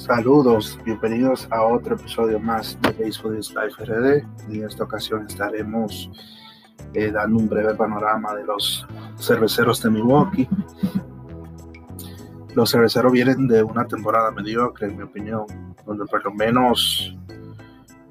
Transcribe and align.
Saludos, 0.00 0.78
bienvenidos 0.82 1.46
a 1.50 1.62
otro 1.62 1.94
episodio 1.94 2.40
más 2.40 2.78
de 2.80 2.90
Baseball 2.92 3.38
is 3.38 3.54
Life 3.54 3.84
RD. 3.84 4.24
En 4.48 4.64
esta 4.64 4.84
ocasión 4.84 5.26
estaremos 5.28 6.10
eh, 6.94 7.10
dando 7.10 7.36
un 7.36 7.46
breve 7.46 7.74
panorama 7.74 8.34
de 8.34 8.44
los 8.44 8.86
cerveceros 9.18 9.82
de 9.82 9.90
Milwaukee. 9.90 10.48
Los 12.54 12.70
cerveceros 12.70 13.12
vienen 13.12 13.46
de 13.46 13.62
una 13.62 13.86
temporada 13.86 14.30
mediocre, 14.30 14.88
en 14.88 14.96
mi 14.96 15.02
opinión, 15.02 15.44
donde 15.84 16.06
por 16.06 16.24
lo 16.24 16.32
menos 16.32 17.14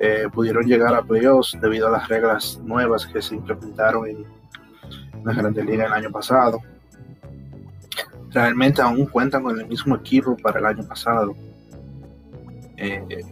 eh, 0.00 0.26
pudieron 0.32 0.64
llegar 0.64 0.94
a 0.94 1.02
playoffs 1.02 1.54
debido 1.60 1.88
a 1.88 1.90
las 1.90 2.08
reglas 2.08 2.58
nuevas 2.64 3.06
que 3.06 3.20
se 3.20 3.34
implementaron 3.34 4.08
en 4.08 4.24
la 5.22 5.34
Grande 5.34 5.62
Liga 5.62 5.84
el 5.84 5.92
año 5.92 6.10
pasado. 6.10 6.60
Realmente 8.30 8.80
aún 8.80 9.04
cuentan 9.04 9.42
con 9.42 9.60
el 9.60 9.66
mismo 9.66 9.94
equipo 9.96 10.34
para 10.38 10.60
el 10.60 10.64
año 10.64 10.88
pasado 10.88 11.36
eh, 12.84 13.24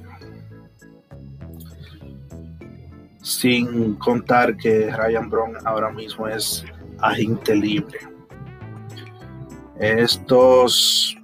sin 3.23 3.95
contar 3.95 4.57
que 4.57 4.91
Ryan 4.91 5.31
Brown 5.31 5.55
ahora 5.65 5.91
mismo 5.91 6.27
es 6.29 6.65
agente 7.01 7.55
libre. 7.55 7.99
Estos 9.79 11.17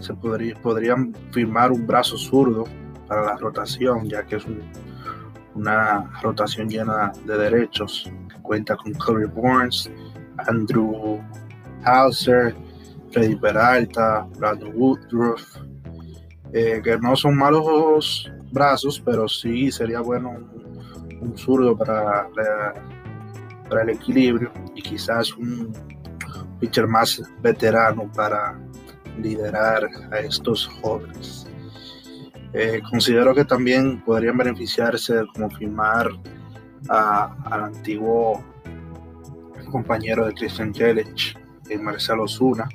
se 0.00 0.14
podrían 0.14 1.14
firmar 1.32 1.72
un 1.72 1.86
brazo 1.86 2.16
zurdo 2.16 2.64
para 3.06 3.22
la 3.22 3.36
rotación, 3.36 4.08
ya 4.08 4.24
que 4.24 4.36
es 4.36 4.44
una 5.54 6.10
rotación 6.22 6.68
llena 6.68 7.12
de 7.24 7.38
derechos 7.38 8.10
cuenta 8.46 8.76
con 8.76 8.94
Corey 8.94 9.26
Burns, 9.26 9.90
Andrew 10.46 11.20
Hauser, 11.84 12.54
Freddy 13.10 13.36
Peralta, 13.36 14.26
Brandon 14.38 14.72
Woodruff, 14.74 15.42
eh, 16.58 16.80
que 16.82 16.96
no 16.96 17.14
son 17.14 17.36
malos 17.36 18.32
brazos, 18.50 18.98
pero 19.04 19.28
sí 19.28 19.70
sería 19.70 20.00
bueno 20.00 20.38
un, 21.20 21.36
zurdo 21.36 21.76
para, 21.76 22.30
para, 23.68 23.82
el 23.82 23.90
equilibrio 23.90 24.50
y 24.74 24.80
quizás 24.80 25.36
un 25.36 25.70
pitcher 26.58 26.86
más 26.86 27.22
veterano 27.42 28.10
para 28.10 28.58
liderar 29.20 29.86
a 30.10 30.20
estos 30.20 30.66
jóvenes. 30.80 31.46
Eh, 32.54 32.80
considero 32.88 33.34
que 33.34 33.44
también 33.44 34.00
podrían 34.02 34.38
beneficiarse 34.38 35.26
como 35.34 35.50
firmar 35.50 36.08
al 36.88 37.64
antiguo 37.64 38.42
compañero 39.70 40.24
de 40.24 40.32
Christian 40.32 40.72
Jelic, 40.72 41.36
eh, 41.68 41.76
Marcelo 41.76 42.26
Zuna, 42.26 42.66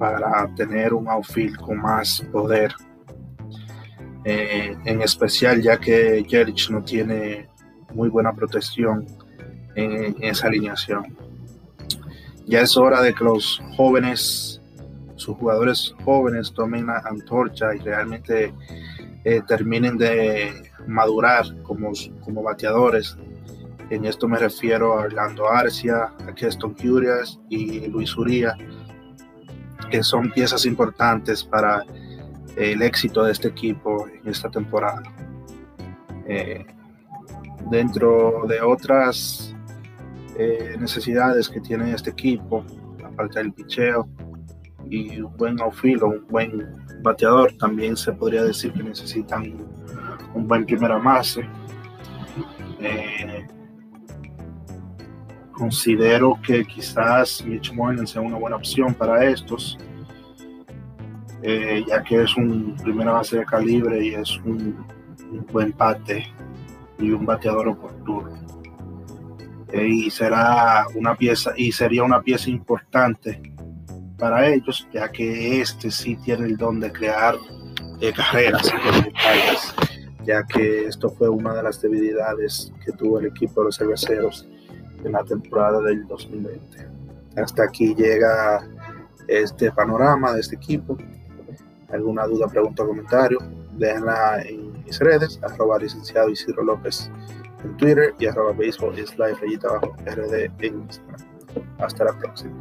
para 0.00 0.48
tener 0.56 0.94
un 0.94 1.06
outfield 1.08 1.58
con 1.58 1.76
más 1.76 2.22
poder. 2.32 2.74
Eh, 4.24 4.74
en 4.86 5.02
especial 5.02 5.60
ya 5.60 5.78
que 5.78 6.24
Jericho 6.26 6.72
no 6.72 6.82
tiene 6.82 7.48
muy 7.92 8.08
buena 8.08 8.32
protección 8.32 9.06
en, 9.74 10.16
esa 10.22 10.46
alineación. 10.46 11.16
Ya 12.46 12.62
es 12.62 12.78
hora 12.78 13.02
de 13.02 13.12
que 13.12 13.24
los 13.24 13.62
jóvenes, 13.76 14.62
sus 15.16 15.36
jugadores 15.36 15.94
jóvenes 16.02 16.50
tomen 16.54 16.86
la 16.86 17.02
antorcha 17.04 17.74
y 17.74 17.80
realmente 17.80 18.54
eh, 19.24 19.42
terminen 19.46 19.98
de 19.98 20.50
madurar 20.86 21.44
como, 21.62 21.92
como 22.24 22.42
bateadores. 22.42 23.18
En 23.90 24.06
esto 24.06 24.26
me 24.26 24.38
refiero 24.38 24.94
a 24.94 25.02
Orlando 25.02 25.46
Arcia, 25.46 26.14
a 26.26 26.34
Keston 26.34 26.72
Curias 26.74 27.38
y 27.50 27.86
Luis 27.88 28.16
Uría, 28.16 28.56
que 29.90 30.02
son 30.02 30.30
piezas 30.30 30.64
importantes 30.66 31.44
para 31.44 31.84
el 32.56 32.82
éxito 32.82 33.24
de 33.24 33.32
este 33.32 33.48
equipo 33.48 34.06
en 34.08 34.28
esta 34.28 34.50
temporada. 34.50 35.02
Eh, 36.26 36.64
dentro 37.70 38.44
de 38.48 38.60
otras 38.60 39.54
eh, 40.38 40.76
necesidades 40.78 41.48
que 41.48 41.60
tiene 41.60 41.92
este 41.92 42.10
equipo, 42.10 42.64
aparte 43.04 43.40
del 43.40 43.52
picheo 43.52 44.08
y 44.88 45.20
un 45.20 45.36
buen 45.36 45.60
outfield 45.60 46.02
un 46.02 46.26
buen 46.28 46.76
bateador, 47.02 47.52
también 47.58 47.96
se 47.96 48.12
podría 48.12 48.44
decir 48.44 48.72
que 48.72 48.82
necesitan 48.82 49.54
un 50.34 50.46
buen 50.46 50.64
primera 50.64 50.98
base. 50.98 51.48
Eh, 52.80 53.46
Considero 55.60 56.40
que 56.42 56.64
quizás 56.64 57.44
Mitch 57.44 57.70
Moylan 57.74 58.06
sea 58.06 58.22
una 58.22 58.38
buena 58.38 58.56
opción 58.56 58.94
para 58.94 59.26
estos, 59.26 59.76
eh, 61.42 61.84
ya 61.86 62.02
que 62.02 62.22
es 62.22 62.36
un 62.36 62.76
primera 62.82 63.12
base 63.12 63.38
de 63.38 63.44
calibre 63.44 64.04
y 64.04 64.14
es 64.14 64.36
un, 64.44 64.84
buen 65.52 65.74
bate 65.76 66.26
y 66.98 67.10
un 67.10 67.24
bateador 67.24 67.68
oportuno. 67.68 68.30
Eh, 69.72 69.86
y 69.86 70.10
será 70.10 70.86
una 70.94 71.14
pieza 71.14 71.52
y 71.56 71.70
sería 71.70 72.02
una 72.02 72.20
pieza 72.20 72.50
importante 72.50 73.40
para 74.18 74.48
ellos, 74.48 74.86
ya 74.92 75.08
que 75.10 75.60
este 75.60 75.90
sí 75.90 76.16
tiene 76.16 76.46
el 76.46 76.56
don 76.56 76.80
de 76.80 76.92
crear 76.92 77.36
eh, 78.00 78.12
carreras, 78.12 78.72
ya 80.24 80.44
que 80.44 80.86
esto 80.86 81.10
fue 81.10 81.28
una 81.28 81.54
de 81.54 81.62
las 81.62 81.80
debilidades 81.80 82.72
que 82.84 82.92
tuvo 82.92 83.20
el 83.20 83.26
equipo 83.26 83.60
de 83.60 83.66
los 83.66 83.76
cerveceros 83.76 84.46
en 85.04 85.12
la 85.12 85.24
temporada 85.24 85.80
del 85.80 86.06
2020. 86.06 86.88
Hasta 87.36 87.64
aquí 87.64 87.94
llega 87.94 88.68
este 89.28 89.70
panorama 89.70 90.32
de 90.32 90.40
este 90.40 90.56
equipo. 90.56 90.98
¿Alguna 91.92 92.26
duda, 92.26 92.46
pregunta 92.48 92.82
o 92.82 92.88
comentario? 92.88 93.38
Déjenla 93.72 94.42
en 94.42 94.84
mis 94.84 94.98
redes, 94.98 95.40
arroba 95.42 95.78
licenciado 95.78 96.28
Isidro 96.28 96.62
López 96.62 97.10
en 97.64 97.76
Twitter 97.76 98.14
y 98.18 98.26
arroba 98.26 98.52
baseball 98.52 98.98
es 98.98 99.16
rayita 99.16 99.68
abajo 99.68 99.96
RD 100.04 100.50
en 100.60 100.80
Instagram. 100.82 101.20
Hasta 101.78 102.04
la 102.04 102.18
próxima. 102.18 102.54